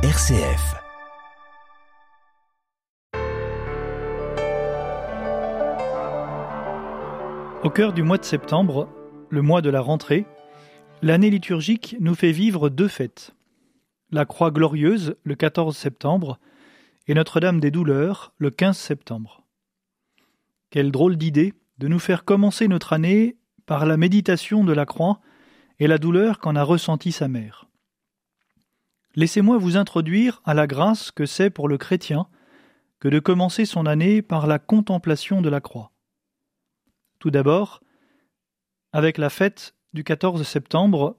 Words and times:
RCF. 0.00 0.76
Au 7.64 7.70
cœur 7.70 7.92
du 7.92 8.04
mois 8.04 8.18
de 8.18 8.24
septembre, 8.24 8.88
le 9.28 9.42
mois 9.42 9.60
de 9.60 9.70
la 9.70 9.80
rentrée, 9.80 10.24
l'année 11.02 11.30
liturgique 11.30 11.96
nous 11.98 12.14
fait 12.14 12.30
vivre 12.30 12.68
deux 12.68 12.86
fêtes. 12.86 13.34
La 14.12 14.24
Croix 14.24 14.52
glorieuse, 14.52 15.16
le 15.24 15.34
14 15.34 15.76
septembre, 15.76 16.38
et 17.08 17.14
Notre-Dame 17.14 17.58
des 17.58 17.72
Douleurs, 17.72 18.32
le 18.38 18.52
15 18.52 18.78
septembre. 18.78 19.42
Quelle 20.70 20.92
drôle 20.92 21.16
d'idée 21.16 21.54
de 21.78 21.88
nous 21.88 21.98
faire 21.98 22.24
commencer 22.24 22.68
notre 22.68 22.92
année 22.92 23.36
par 23.66 23.84
la 23.84 23.96
méditation 23.96 24.62
de 24.62 24.72
la 24.72 24.86
croix 24.86 25.18
et 25.80 25.88
la 25.88 25.98
douleur 25.98 26.38
qu'en 26.38 26.54
a 26.54 26.62
ressentie 26.62 27.10
sa 27.10 27.26
mère. 27.26 27.67
Laissez-moi 29.14 29.58
vous 29.58 29.76
introduire 29.76 30.40
à 30.44 30.54
la 30.54 30.66
grâce 30.66 31.10
que 31.10 31.26
c'est 31.26 31.50
pour 31.50 31.68
le 31.68 31.78
chrétien 31.78 32.28
que 33.00 33.08
de 33.08 33.18
commencer 33.18 33.64
son 33.64 33.86
année 33.86 34.22
par 34.22 34.46
la 34.46 34.58
contemplation 34.58 35.40
de 35.40 35.48
la 35.48 35.60
croix. 35.60 35.92
Tout 37.18 37.30
d'abord, 37.30 37.80
avec 38.92 39.18
la 39.18 39.30
fête 39.30 39.74
du 39.92 40.04
14 40.04 40.42
septembre, 40.46 41.16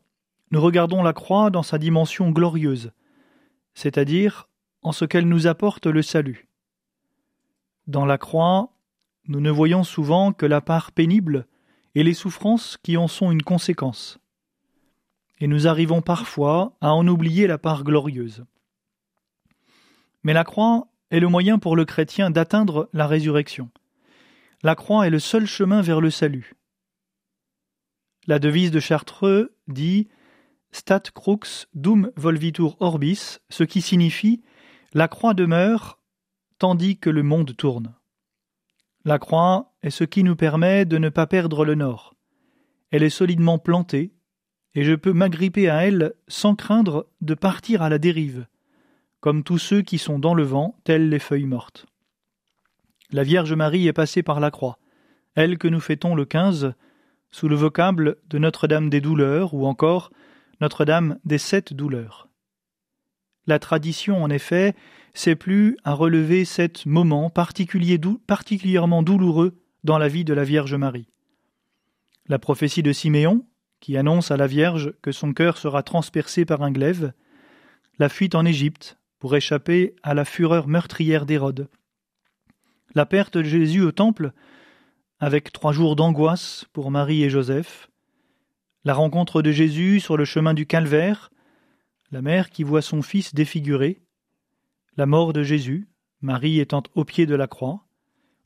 nous 0.52 0.62
regardons 0.62 1.04
la 1.04 1.14
croix 1.14 1.50
dans 1.50 1.64
sa 1.64 1.78
dimension 1.78 2.32
glorieuse, 2.32 2.92
c'est-à-dire 3.74 4.50
en 4.82 4.92
ce 4.92 5.06
qu'elle 5.06 5.28
nous 5.28 5.48
apporte 5.48 5.86
le 5.86 6.02
salut. 6.02 6.48
Dans 7.88 8.06
la 8.06 8.18
croix, 8.18 8.74
nous 9.28 9.42
ne 9.42 9.52
voyons 9.52 9.84
souvent 9.84 10.32
que 10.32 10.46
la 10.46 10.62
part 10.62 10.92
pénible 10.92 11.48
et 11.96 12.04
les 12.04 12.14
souffrances 12.14 12.78
qui 12.78 12.98
en 12.98 13.08
sont 13.08 13.32
une 13.32 13.44
conséquence. 13.44 14.20
Et 15.40 15.48
nous 15.48 15.68
arrivons 15.68 16.02
parfois 16.02 16.78
à 16.82 16.94
en 16.94 17.08
oublier 17.08 17.48
la 17.48 17.58
part 17.58 17.84
glorieuse. 17.84 18.46
Mais 20.24 20.34
la 20.34 20.44
croix 20.44 20.88
est 21.12 21.20
le 21.20 21.28
moyen 21.28 21.60
pour 21.60 21.76
le 21.76 21.86
chrétien 21.86 22.30
d'atteindre 22.30 22.90
la 22.94 23.08
résurrection. 23.08 23.70
La 24.62 24.76
croix 24.76 25.08
est 25.08 25.10
le 25.12 25.20
seul 25.20 25.46
chemin 25.46 25.82
vers 25.82 26.02
le 26.02 26.10
salut. 26.10 26.56
La 28.28 28.40
devise 28.40 28.72
de 28.72 28.80
Chartreux 28.80 29.56
dit 29.68 30.10
Stat 30.72 31.04
crux 31.16 31.68
dum 31.74 32.12
volvitur 32.16 32.76
orbis, 32.80 33.40
ce 33.50 33.64
qui 33.64 33.82
signifie 33.82 34.44
La 34.94 35.08
croix 35.08 35.34
demeure 35.34 36.00
tandis 36.60 36.98
que 36.98 37.10
le 37.10 37.24
monde 37.24 37.56
tourne. 37.56 37.96
La 39.06 39.18
croix 39.18 39.74
est 39.82 39.90
ce 39.90 40.04
qui 40.04 40.24
nous 40.24 40.36
permet 40.36 40.86
de 40.86 40.98
ne 40.98 41.10
pas 41.10 41.26
perdre 41.26 41.64
le 41.64 41.74
nord. 41.74 42.16
Elle 42.92 43.04
est 43.04 43.10
solidement 43.10 43.58
plantée, 43.58 44.14
et 44.76 44.84
je 44.84 44.94
peux 44.94 45.14
m'agripper 45.14 45.70
à 45.70 45.86
elle 45.86 46.14
sans 46.28 46.56
craindre 46.56 47.08
de 47.22 47.34
partir 47.34 47.82
à 47.82 47.90
la 47.90 47.98
dérive, 47.98 48.46
comme 49.20 49.44
tous 49.44 49.58
ceux 49.58 49.82
qui 49.82 49.98
sont 49.98 50.20
dans 50.20 50.34
le 50.34 50.44
vent, 50.44 50.78
telles 50.84 51.10
les 51.10 51.20
feuilles 51.20 51.46
mortes. 51.46 51.86
La 53.12 53.24
Vierge 53.24 53.54
Marie 53.54 53.88
est 53.88 53.94
passée 53.94 54.24
par 54.24 54.40
la 54.40 54.52
croix, 54.52 54.78
elle 55.36 55.58
que 55.58 55.68
nous 55.68 55.80
fêtons 55.80 56.16
le 56.16 56.26
15, 56.26 56.74
sous 57.32 57.48
le 57.48 57.56
vocable 57.56 58.18
de 58.30 58.38
Notre-Dame 58.38 58.90
des 58.90 59.02
douleurs 59.02 59.54
ou 59.54 59.66
encore 59.66 60.12
Notre-Dame 60.62 61.20
des 61.26 61.38
sept 61.38 61.74
douleurs. 61.74 62.28
La 63.48 63.60
tradition, 63.60 64.22
en 64.22 64.30
effet, 64.30 64.76
c'est 65.14 65.36
plus 65.36 65.78
à 65.84 65.94
relever 65.94 66.46
cet 66.46 66.86
moment 66.86 67.30
particulièrement 67.30 69.02
douloureux 69.02 69.58
dans 69.84 69.98
la 69.98 70.08
vie 70.08 70.24
de 70.26 70.34
la 70.34 70.44
Vierge 70.44 70.76
Marie. 70.76 71.08
La 72.28 72.38
prophétie 72.38 72.84
de 72.84 72.92
Siméon, 72.92 73.46
qui 73.80 73.98
annonce 73.98 74.32
à 74.32 74.38
la 74.38 74.48
Vierge 74.48 74.94
que 75.02 75.12
son 75.12 75.34
cœur 75.34 75.58
sera 75.58 75.84
transpercé 75.84 76.46
par 76.46 76.62
un 76.62 76.72
glaive, 76.72 77.14
la 77.98 78.10
fuite 78.10 78.36
en 78.36 78.46
Égypte 78.46 78.98
pour 79.20 79.36
échapper 79.36 79.96
à 80.04 80.14
la 80.14 80.26
fureur 80.26 80.68
meurtrière 80.68 81.26
d'Hérode, 81.26 81.68
la 82.96 83.06
perte 83.06 83.38
de 83.38 83.44
Jésus 83.44 83.82
au 83.82 83.92
temple, 83.92 84.32
avec 85.20 85.52
trois 85.52 85.74
jours 85.74 85.96
d'angoisse 85.96 86.66
pour 86.74 86.92
Marie 86.92 87.24
et 87.24 87.30
Joseph, 87.30 87.90
la 88.86 88.94
rencontre 88.94 89.42
de 89.42 89.52
Jésus 89.52 90.00
sur 90.00 90.18
le 90.18 90.26
chemin 90.26 90.54
du 90.54 90.66
calvaire, 90.66 91.30
la 92.12 92.22
mère 92.22 92.50
qui 92.50 92.64
voit 92.64 92.82
son 92.82 93.02
fils 93.02 93.36
défiguré, 93.36 94.02
la 94.96 95.06
mort 95.06 95.34
de 95.34 95.44
Jésus, 95.44 95.90
Marie 96.22 96.60
étant 96.60 96.84
au 96.96 97.06
pied 97.06 97.26
de 97.26 97.36
la 97.36 97.48
croix, 97.48 97.86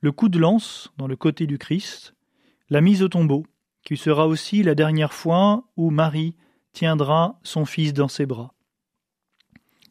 le 0.01 0.11
coup 0.11 0.29
de 0.29 0.39
lance 0.39 0.91
dans 0.97 1.07
le 1.07 1.15
côté 1.15 1.47
du 1.47 1.57
Christ, 1.57 2.15
la 2.69 2.81
mise 2.81 3.03
au 3.03 3.07
tombeau, 3.07 3.45
qui 3.83 3.97
sera 3.97 4.27
aussi 4.27 4.63
la 4.63 4.75
dernière 4.75 5.13
fois 5.13 5.65
où 5.77 5.89
Marie 5.89 6.35
tiendra 6.71 7.39
son 7.43 7.65
Fils 7.65 7.93
dans 7.93 8.07
ses 8.07 8.25
bras. 8.25 8.53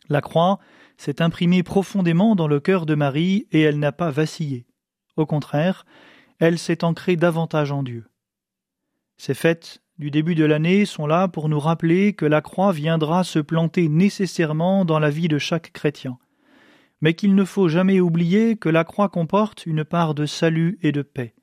La 0.08 0.20
croix 0.20 0.58
s'est 0.96 1.22
imprimée 1.22 1.62
profondément 1.62 2.34
dans 2.34 2.48
le 2.48 2.60
cœur 2.60 2.86
de 2.86 2.94
Marie 2.94 3.46
et 3.52 3.60
elle 3.60 3.78
n'a 3.78 3.92
pas 3.92 4.10
vacillé. 4.10 4.66
Au 5.16 5.26
contraire, 5.26 5.84
elle 6.38 6.58
s'est 6.58 6.84
ancrée 6.84 7.16
davantage 7.16 7.72
en 7.72 7.82
Dieu. 7.82 8.06
Ces 9.16 9.34
fêtes 9.34 9.82
du 9.98 10.10
début 10.10 10.34
de 10.34 10.44
l'année 10.44 10.84
sont 10.84 11.06
là 11.06 11.28
pour 11.28 11.48
nous 11.48 11.60
rappeler 11.60 12.14
que 12.14 12.26
la 12.26 12.40
croix 12.40 12.72
viendra 12.72 13.24
se 13.24 13.38
planter 13.38 13.88
nécessairement 13.88 14.84
dans 14.84 14.98
la 14.98 15.10
vie 15.10 15.28
de 15.28 15.38
chaque 15.38 15.72
chrétien 15.72 16.18
mais 17.02 17.14
qu'il 17.14 17.34
ne 17.34 17.44
faut 17.44 17.68
jamais 17.68 18.00
oublier 18.00 18.56
que 18.56 18.70
la 18.70 18.84
croix 18.84 19.10
comporte 19.10 19.66
une 19.66 19.84
part 19.84 20.14
de 20.14 20.24
salut 20.24 20.78
et 20.82 20.92
de 20.92 21.02
paix, 21.02 21.34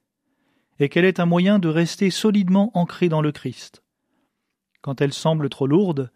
et 0.79 0.90
qu'elle 0.90 1.06
est 1.06 1.19
un 1.19 1.25
moyen 1.25 1.59
de 1.59 1.67
rester 1.67 2.09
solidement 2.09 2.72
ancré 2.73 3.09
dans 3.09 3.22
le 3.22 3.31
Christ. 3.31 3.84
Quand 4.81 5.01
elle 5.01 5.13
semble 5.13 5.50
trop 5.50 5.67
lourde, 5.67 6.12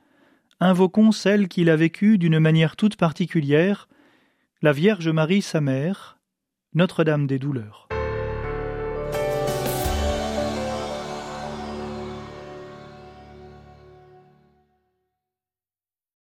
invoquons 0.60 1.12
celle 1.12 1.48
qu'il 1.48 1.70
a 1.70 1.76
vécue 1.76 2.18
d'une 2.18 2.40
manière 2.40 2.76
toute 2.76 2.96
particulière, 2.96 3.90
la 4.62 4.72
Vierge 4.72 5.10
Marie 5.10 5.42
sa 5.42 5.60
mère, 5.60 6.20
Notre-Dame 6.74 7.28
des 7.28 7.40
douleurs. 7.40 7.90